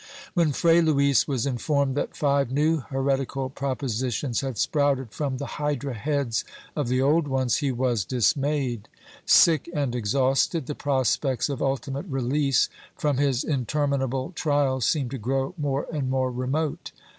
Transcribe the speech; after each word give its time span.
When 0.33 0.51
Fray 0.51 0.81
Luis 0.81 1.27
was 1.27 1.45
informed 1.45 1.93
that 1.95 2.17
five 2.17 2.51
new 2.51 2.79
heretical 2.79 3.51
proposi 3.51 4.11
tions 4.11 4.41
had 4.41 4.57
sprouted 4.57 5.11
from 5.11 5.37
the 5.37 5.45
hydra 5.61 5.93
heads 5.93 6.43
of 6.75 6.87
the 6.87 6.99
old 6.99 7.27
ones, 7.27 7.57
he 7.57 7.71
w^as 7.71 8.07
dismayed. 8.07 8.89
Sick 9.27 9.69
and 9.75 9.93
exhausted, 9.93 10.65
the 10.65 10.73
prospects 10.73 11.49
of 11.49 11.61
ultimate 11.61 12.07
release 12.09 12.67
from 12.97 13.17
his 13.17 13.43
interminable 13.43 14.31
trial 14.31 14.81
seemed 14.81 15.11
to 15.11 15.19
grow 15.19 15.53
more 15.55 15.85
and 15.93 16.09
more 16.09 16.31
remote. 16.31 16.91